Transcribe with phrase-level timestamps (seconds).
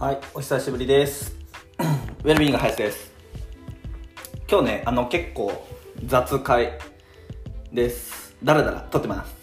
[0.00, 1.36] はい、お久しぶりです。
[2.24, 3.12] ウェルビーイング林です。
[4.50, 5.52] 今日ね、あの結構
[6.06, 6.78] 雑会
[7.70, 8.34] です。
[8.42, 9.36] だらだら撮ってます。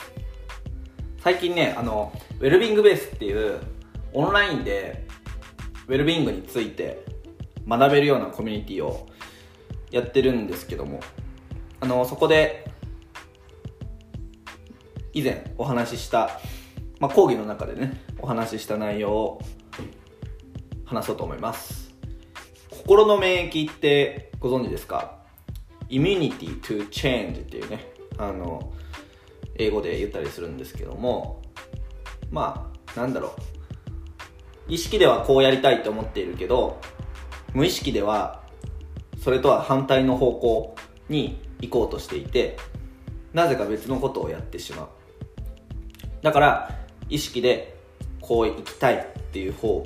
[1.21, 3.59] 最近ね、あの、ウェルビーイングベースっていう
[4.13, 5.05] オンラインで
[5.87, 7.05] ウェルビーイングについて
[7.67, 9.07] 学べるようなコミュニティを
[9.91, 11.01] やってるんですけども、
[11.81, 12.67] あの、そこで
[15.13, 16.39] 以前お話しした、
[16.99, 19.41] まあ、講義の中でね、お話しした内容を
[20.87, 21.93] 話そうと思います。
[22.71, 25.17] 心の免疫ってご存知ですか
[25.89, 28.71] ？Immunity to Change っていうねあの
[29.57, 31.41] 英語で言ったりするんですけども
[32.31, 33.31] まあなんだろう。
[34.69, 36.79] 意識ではこうやりたいと思っているけど
[37.53, 38.43] 無意識では
[39.21, 40.75] それとは反対の方向
[41.09, 42.57] に行こうとしていて
[43.33, 44.87] なぜか別のことをやってしまう。
[46.21, 46.79] だから
[47.09, 47.77] 意識で
[48.21, 49.85] こう行きたいっていう方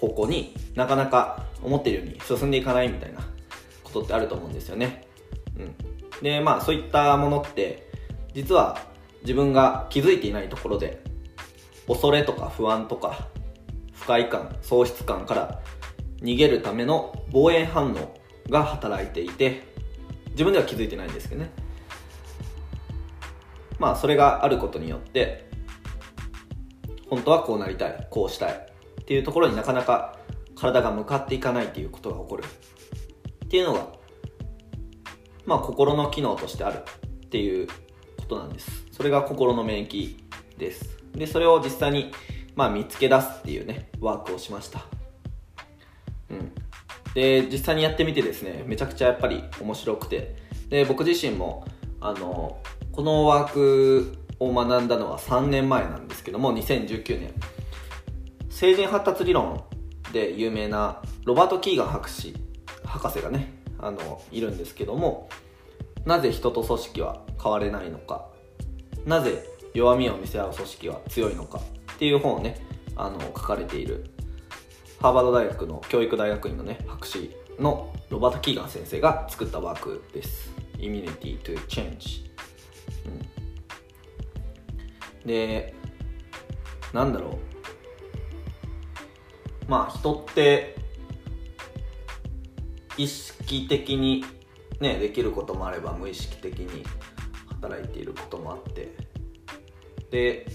[0.00, 3.20] 方向になかなか思っているように進んでいかないみたいな
[3.82, 5.06] ことってあると思うんですよね。
[5.58, 6.22] うん。
[6.22, 7.90] で、まあそういったものって
[8.34, 8.78] 実は
[9.22, 11.02] 自分が気づいていないところで
[11.88, 13.28] 恐れとか不安とか
[13.92, 15.60] 不快感、喪失感から
[16.20, 18.14] 逃げるための防衛反応
[18.48, 19.62] が働いていて
[20.30, 21.50] 自分では気づいてないんですけどね。
[23.78, 25.50] まあそれがあることによって
[27.08, 28.66] 本当はこうなりたい、こうしたい
[29.06, 30.18] っていうところになかなか
[30.56, 32.44] 体が向かっていかないっていうことが起こる。
[33.44, 33.86] っていうのが
[35.44, 36.78] まあ心の機能としてある
[37.24, 38.84] っていうことなんです。
[38.90, 40.16] それが心の免疫
[40.58, 40.98] です。
[41.14, 42.10] でそれを実際に
[42.56, 44.84] まあ見つけ出すっていうねワークをしました。
[46.28, 46.52] うん。
[47.14, 50.34] で実際にやってみてですねめちゃくちゃやっぱり面白くて。
[50.68, 51.64] で僕自身も
[52.00, 52.58] あの
[52.90, 57.32] このワークを学んだのは3年前なんですけども2019年。
[58.56, 59.62] 成人発達理論
[60.14, 62.34] で有名なロバート・キーガン博士
[62.86, 65.28] 博士がねあのいるんですけども
[66.06, 68.28] なぜ人と組織は変われないのか
[69.04, 71.60] なぜ弱みを見せ合う組織は強いのか
[71.92, 72.66] っていう本をね
[72.96, 74.06] あの書かれている
[75.02, 80.50] ハーバード大学の教育大学院のね博士のロバート・キーガン先生が作ったワークです。
[80.78, 82.24] Immunity to Change、
[85.22, 85.74] うん、で
[86.94, 87.55] なんだろう。
[89.68, 90.76] まあ人って
[92.96, 94.24] 意識的に
[94.80, 96.84] ねできることもあれば無意識的に
[97.48, 98.94] 働いていることもあって。
[100.10, 100.46] で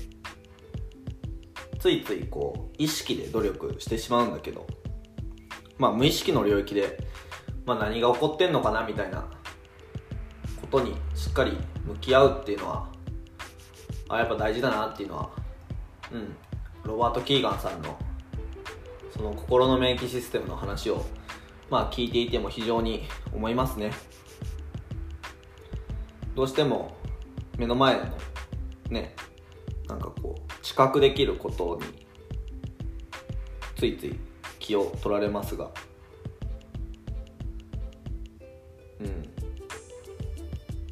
[1.80, 4.68] ついついこう意識で努力してしまうんだけど。
[5.82, 7.00] まあ無意識の領域で、
[7.66, 9.26] まあ、何が起こってんのかなみたいな
[10.62, 11.58] ことにしっかり
[11.88, 12.88] 向き合うっていうのは
[14.08, 15.32] あやっぱ大事だなっていうのは
[16.12, 16.36] うん。
[16.84, 17.98] ロバート・キーガンさんの
[19.12, 21.06] その心の免疫システムの話を
[21.70, 23.92] まあ聞いていても非常に思いますね。
[26.36, 26.96] どうしても
[27.58, 28.06] 目の前の
[28.90, 29.16] ね
[29.88, 32.08] なんかこう知覚できることに
[33.78, 34.20] ついつい
[34.60, 35.70] 気を取られますが。
[39.00, 39.30] うん。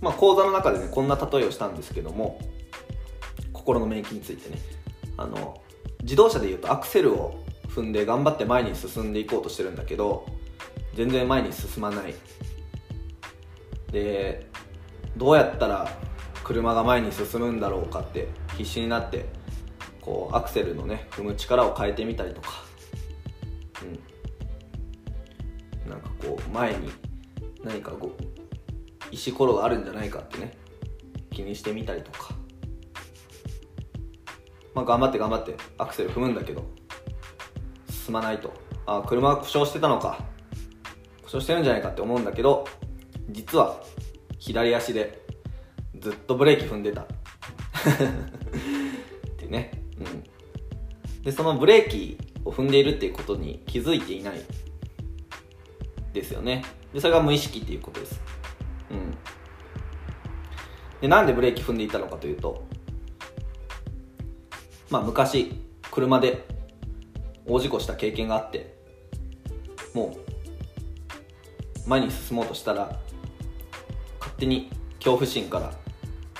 [0.01, 2.40] まあ講座の中でねこんな例えをしたんですけども
[3.53, 4.57] 心の免疫についてね。
[5.18, 5.62] あの
[6.01, 7.44] 自動車でいうとアクセルを
[7.82, 10.26] んで頑張って前に進んでいこうとしてるんだけど
[10.96, 12.14] 全然前に進まない。
[13.92, 14.48] で
[15.18, 15.90] どうやったら
[16.44, 19.26] 車が前に進むんだろうかって必死になって
[20.02, 22.50] こうアクセルのね踏む力を変えてみたりとか。
[23.84, 25.90] うん。
[25.90, 26.92] なんかこう前に
[27.64, 28.24] 何かこう
[29.12, 30.58] 石ころがあるんじゃないかってね
[31.32, 32.34] 気にしてみたりとか。
[34.76, 36.64] まあ頑張って頑張ってアクセル踏むんだけど。
[38.09, 38.52] 進まないと。
[38.88, 40.25] あ車が故障してたのか。
[41.22, 42.68] 故障してるんじゃないかって思うんだけど
[43.30, 43.80] 実は
[44.40, 45.22] 左足で
[46.00, 47.02] ずっとブレーキ踏んでた。
[47.06, 47.06] っ
[49.38, 49.72] てね。
[50.00, 50.24] うん。
[51.22, 54.42] でそのブレーキを踏んでいるっていうことに気づいていない。
[56.12, 56.66] ですよね。
[56.92, 58.19] でそれが無意識っていうことです。
[58.89, 59.16] うん。
[61.01, 62.63] でなんでブレーキ踏んでいたのかというと
[64.89, 65.51] まあ昔
[65.92, 66.59] 車で
[67.50, 68.75] 大事故した経験があって
[69.94, 70.16] も
[71.86, 73.00] う前に進もうとしたら
[74.19, 74.69] 勝手に
[75.00, 75.74] 恐怖心から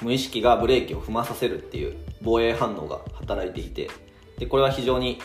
[0.02, 3.90] 無意識がブレーキを踏まさせるっていう防衛反応が働いていて
[4.38, 5.20] でこれは非常に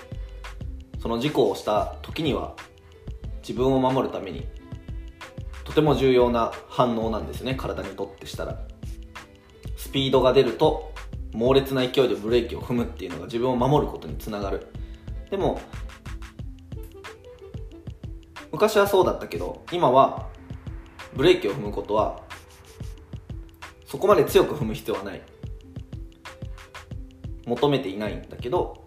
[1.01, 2.57] その事故をした時には
[3.47, 4.47] 自分を守るために
[5.65, 8.59] とても重要な反応なんですね体にとってしたら。
[9.77, 10.93] スピードが出ると
[11.33, 14.67] 猛烈な勢いでブレーキを踏むっていうのが自分を守ることにつながる。
[15.35, 15.61] でも
[18.53, 20.29] 昔はそうだったけど今は
[21.17, 22.23] ブレーキを踏むことは
[23.85, 25.23] そこまで強く踏む必要はない。
[27.47, 28.87] 求めていないんだけど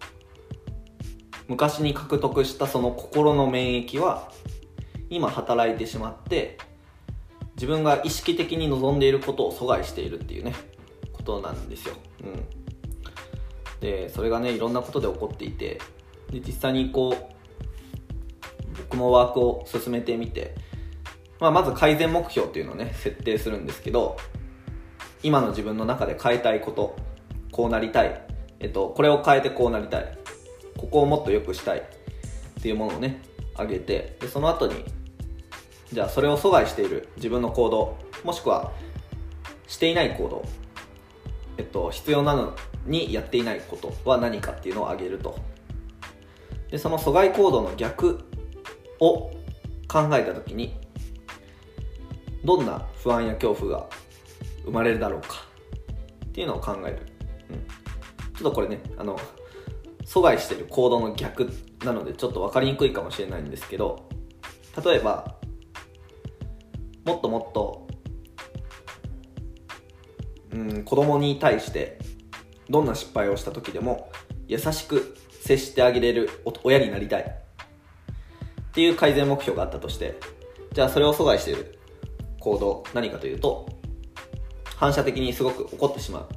[1.49, 4.31] 昔に獲得したその心の免疫は
[5.09, 6.57] 今働いてしまって
[7.55, 10.55] 自分が意識的に望んでいることを阻害しているっていうね
[11.11, 12.45] ことなんですよ、うん、
[13.81, 15.81] でそれがねいろんなことで起こっていて
[16.31, 20.55] で実際にこう僕もワークを進めてみて、
[21.39, 24.17] まあ、まず改善目標っていうのをね設定するんですけど
[25.23, 26.95] 今の自分の中で変えたいこと
[27.51, 28.21] こうなりたい、
[28.59, 30.17] えっと、これを変えてこうなりたい。
[30.77, 31.79] ここをもっと良くしたい。
[31.79, 33.21] っていうものをね
[33.55, 34.83] あげてでその後に
[35.91, 38.71] じゃあそれを阻害している自分の行動もしくは
[39.67, 40.43] していない行動
[41.57, 45.37] えっと必要なのにやっていないことは何かっていうのをあげると。
[46.69, 48.25] でその阻害行動の逆
[48.99, 49.31] を
[49.87, 50.75] 考えた時に
[52.43, 53.87] どんな不安や恐怖が
[54.65, 55.45] 生まれるだろうか
[56.25, 56.99] っていうのを考える、
[57.49, 57.57] うん、
[58.33, 59.19] ちょっとこれねあの
[60.05, 61.51] 阻害してる行動の逆
[61.83, 64.09] なのでちょっと分かりにくいかもしれないんですけど
[64.83, 65.35] 例えば
[67.05, 67.87] もっともっと
[70.53, 71.99] うん子供に対して
[72.69, 74.11] どんな失敗をした時でも
[74.47, 75.17] 優しく
[75.47, 76.29] 接してあげれる
[76.63, 77.21] 親になりたい。
[77.23, 77.25] っ
[78.73, 80.19] ていう改善目標があったとして
[80.73, 81.79] じゃあそれを阻害している
[82.39, 83.67] 行動何かというと
[84.75, 86.27] 反射的にすごく怒ってしまう。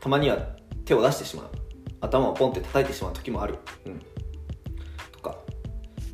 [0.00, 0.38] たまには
[0.84, 1.46] 手を出してしまう。
[2.00, 4.00] 頭をポンって叩いてしまう時もある、うん、
[5.12, 5.36] とか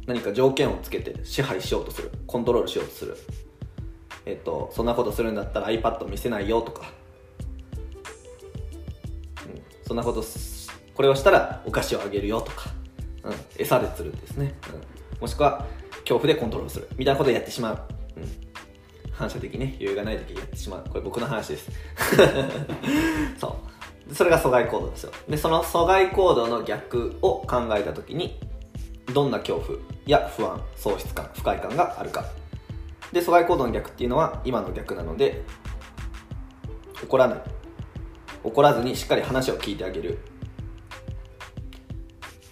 [0.06, 2.10] 何か条件をつけて支配しようとする。
[2.26, 3.16] コントロールしようとする。
[4.26, 6.90] えっとそんなことするんだったら iPad 見せないよとか、
[9.46, 10.22] うん、そんなこと
[10.96, 12.70] これをしたらお菓子をあげるよとか、
[13.22, 14.54] うん、餌で釣るんですね、
[15.14, 15.66] うん、もしくは
[16.00, 17.78] 恐怖でコントロールするみたいなことをやってしまう、
[18.16, 18.46] うん、
[19.12, 20.84] 反射的ね余裕がない時やってしまう。
[20.88, 21.70] これ僕の話です。
[23.38, 23.56] そ
[24.10, 24.14] う。
[24.14, 25.12] それが阻害行動ですよ。
[25.28, 28.38] でその阻害行動の逆を考えた時に
[29.12, 32.24] どんな恐怖や不安喪失感不快感があるか。
[33.12, 35.42] で阻害行動の逆っていうのは今の逆なので
[37.02, 37.38] 怒らない。
[38.44, 40.18] 怒らずにしっかり話を聞いてあげる。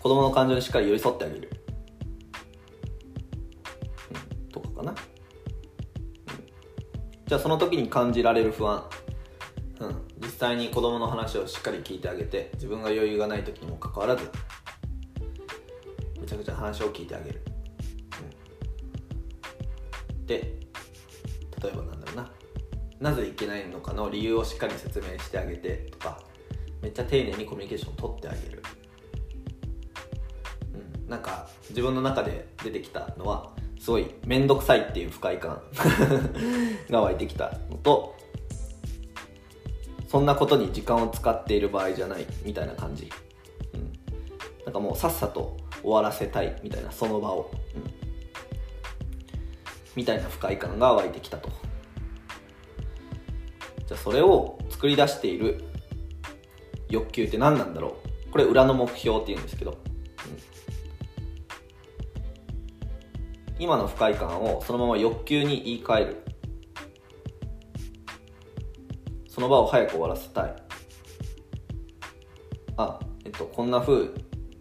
[0.05, 1.51] 子供の感情にしっかり寄り添ってあげる、
[4.43, 4.97] うん、とかかな、うん、
[7.27, 8.85] じゃあその時に感じられる不安。
[9.81, 14.31] うん、実際に子供の話をしっかり聞いてあげて自分が余裕がない時にもかかわらず
[16.21, 17.43] めちゃくちゃ話を聞いてあげる、
[20.19, 20.37] うん、で
[21.63, 22.31] 例えばなんだろうな。
[23.01, 26.21] なぜいけないのかの理由をしっかり説明してあげてとか
[26.83, 28.63] めっちゃ丁寧にコミュニケーションを取ってあげる、
[31.15, 35.63] なんか自分の中で出てきたのはすごい面倒くさいっていう不快感
[36.91, 38.17] が湧いてきたのと
[40.09, 43.13] そんなことに時間を使っている場合じゃないみたいな感じ、
[43.75, 43.93] うん、
[44.65, 47.85] なんかもうさっさと終わらせたいみたいなその場を、うん、
[49.95, 51.49] みたいな不快感が湧いてきたと。
[53.87, 55.63] じゃあそれを作り出している
[56.89, 58.31] 欲求って何なんだろう？
[58.33, 59.79] これ裏の目標っていうんですけど、
[63.59, 66.25] 今の不快感をそのまま欲求に言い換える。
[69.29, 70.55] その場を早く終わらせたい。
[72.77, 74.11] あえっとこんな風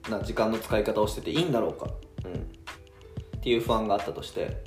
[0.09, 1.87] な時間の使い方をしてていいんだろうか、
[2.25, 4.63] うん、っていう不安があったとして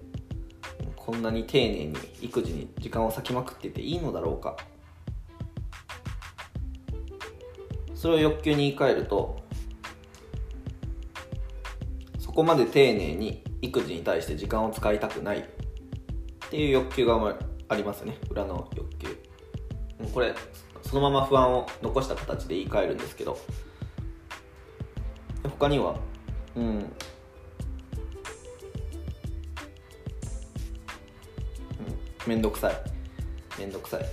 [0.97, 4.57] こんなに丁寧に育児に時間を割きまくってていいのだろうか。
[7.95, 9.41] それを欲求に言い換えると
[12.19, 15.39] そこまで丁寧に育児に対して時間を使いたくない。
[15.39, 17.37] っていう欲求が
[17.69, 18.19] ありますね。
[18.31, 19.09] 裏の欲求。
[20.15, 20.35] これ
[20.83, 23.39] そのまま不安を残した形で言い換えるんですけど。
[25.43, 25.99] 他には
[26.55, 26.93] うん。
[32.27, 32.75] 面倒くさい。
[33.59, 34.05] 面倒くさい。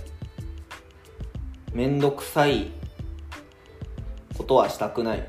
[1.72, 2.70] 面倒くさい
[4.36, 5.28] ことはしたくない。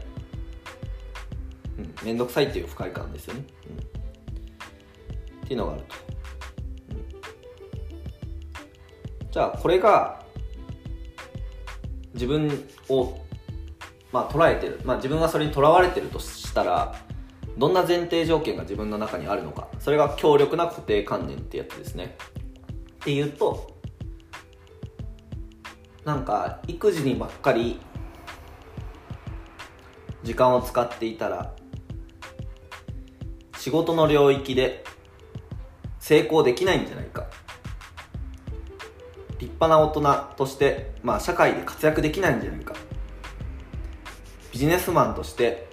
[2.03, 3.84] 面倒、うん、くさいっていう不快感ですよね、うん、
[5.45, 5.95] っていうのがあると、
[9.21, 10.23] うん、じゃあこれが
[12.15, 13.19] 自分を、
[14.11, 16.95] まあ、捉えてる、まあ、自分がそれにとらわれてるとしたら
[17.57, 19.69] どんな前提条件が自分の中にあるのか。
[19.79, 22.17] それが強力な固定観念ってやつですね。
[23.01, 23.71] っていうと
[26.03, 27.79] なんか育児にばっかり
[30.23, 31.53] 時間を使っていたら
[33.57, 34.83] 仕事の領域で
[36.05, 37.25] 成功できないんじゃないか。
[39.39, 42.75] 立派な大人として、まあ、社会で活躍できないんじゃないか。
[44.53, 45.67] ビジネスマンとして、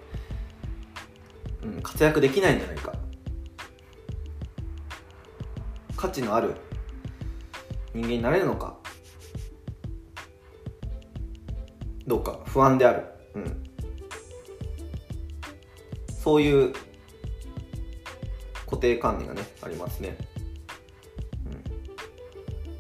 [1.63, 2.95] うん、活躍できないんじゃないか。
[5.99, 6.55] 価値のある
[7.93, 8.79] 人間になれるのか。
[12.07, 12.41] どうか。
[12.47, 13.63] 不安である、うん、
[16.09, 16.73] そういう
[18.73, 20.17] 固定観念がねありますね、
[21.47, 21.63] うん、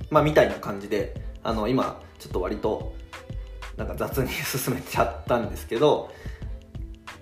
[0.08, 2.94] まあみたいな感じであの今ちょっと割と
[3.76, 6.10] なんか雑に進めちゃったんですけど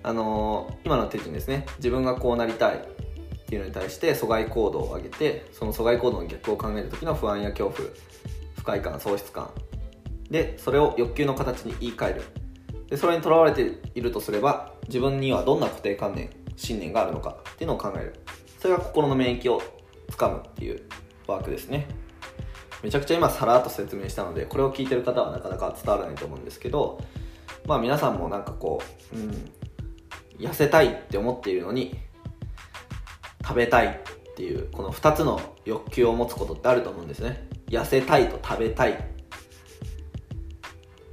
[0.03, 1.65] あの今の手順ですね。
[1.77, 2.79] 自分がこうなりたいっ
[3.45, 7.89] ていうのに対して阻害行動を上げてその阻害行動の逆を考える時の不安や恐怖
[8.55, 9.51] 不快感喪失感。
[10.29, 12.23] でそれを欲求の形に言い換える。
[12.87, 18.15] でそれにとらわれているとすれば自分にはどんな固定観念信念があるのかっていうのを考える。
[18.61, 19.59] それが心の免疫を
[20.07, 20.83] つかむっていう
[21.25, 21.87] ワークですね。
[22.83, 26.99] めちゃくちゃ今さらっと説明したのでこれを聞いてる方はなかなか伝わらないと思うんですけど
[27.65, 28.81] まあ皆さんもなんかこ
[29.13, 29.51] う、うん、
[30.39, 31.99] 痩せたいって思っているのに
[33.43, 37.47] 食べたいっていうこの2つの欲求を持つことってあると思うんですね。
[37.67, 39.03] 痩せたいと食べたい。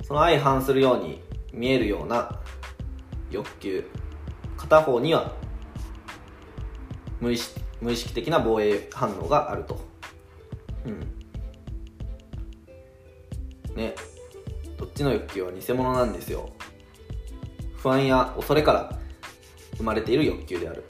[0.02, 2.40] その相反するように見えるような
[3.30, 3.84] 欲求
[4.56, 5.32] 片方には
[7.20, 9.78] 無意識無意識的な防衛反応があると。
[10.86, 11.00] うん。
[13.76, 13.94] ね。
[14.76, 16.50] どっちの欲求は偽物なんですよ。
[17.76, 18.98] 不安や恐れから
[19.76, 20.84] 生まれている欲求である。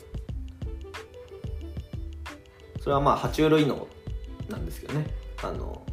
[2.81, 3.87] それはまあ爬虫類脳
[4.49, 5.07] なんですけどね。
[5.43, 5.85] あの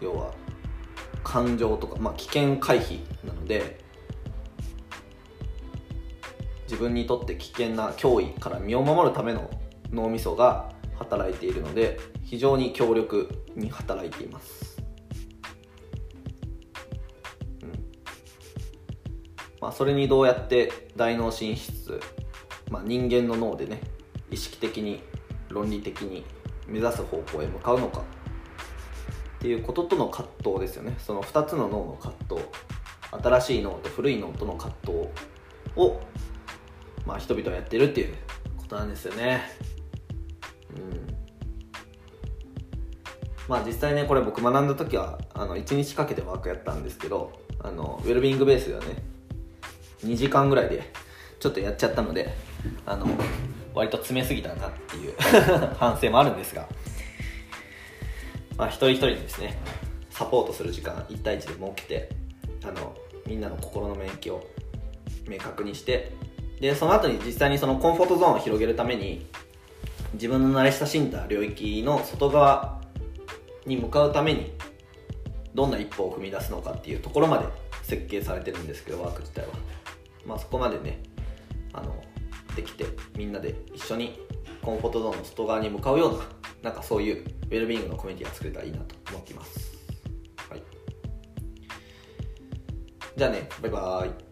[0.00, 0.32] 要は
[1.22, 3.78] 感情とか、まあ、危険回避なので
[6.70, 9.50] 自分にとって危険な脅威から身を守るための
[9.90, 14.80] 脳みそが働いているので非常に強力に働いています、
[17.64, 17.70] うん。
[19.60, 22.00] まあ、それにどうやって大脳進出、
[22.70, 23.80] まあ、人間の脳でね
[24.30, 25.02] 意識的に
[25.48, 26.24] 論理的に
[26.68, 28.04] 目指す方向へ向かうのかっ
[29.40, 30.94] ていうこととの葛藤ですよね。
[30.98, 32.42] その2つの脳の葛藤
[33.10, 35.08] 新しい脳と古い脳との葛藤
[35.74, 36.00] を
[37.06, 38.14] まあ、人々はやってるっていう
[38.56, 39.42] ことなんですよね。
[40.76, 41.10] うん
[43.48, 49.02] まあ実際ねこれ僕学んだ時はあの1日かけてワークやったんですけどあのウェルビングベースではね
[50.04, 50.92] 2時間ぐらいで
[51.40, 52.32] ちょっとやっちゃったので
[52.86, 53.08] あの
[53.74, 55.14] 割と詰めすぎたなっていう
[55.78, 56.68] 反省もあるんですが
[58.56, 59.58] まあ一人一人にですね
[60.10, 62.08] サポートする時間1対1で設けて
[62.62, 62.94] あの
[63.26, 64.46] みんなの心の免疫を
[65.28, 66.12] 明確にして
[66.60, 69.26] でその後に実際にそのコンフォートゾーンを広げるために
[70.12, 72.80] 自分の慣れ親しんだ領域の外側
[73.66, 74.52] に向かうために
[75.54, 77.46] どんな一歩を踏み出すのかっていうところまで
[77.82, 79.48] 設計されてるんですけどワーク自体は。
[80.26, 81.02] まあそこまでね
[81.72, 81.94] あの
[82.54, 82.84] できて
[83.16, 84.20] みんなで一緒に
[84.62, 86.24] コンフォートゾーンの外側に向かうような
[86.62, 89.78] なんかそういうウェルビーイングのコミュニティが作れたらいいなと思っています、
[90.50, 90.62] はい、
[93.16, 94.29] じゃあねバイバーイ。